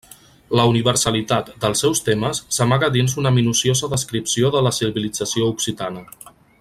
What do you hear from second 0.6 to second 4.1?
universalitat dels seus temes s'amaga dins una minuciosa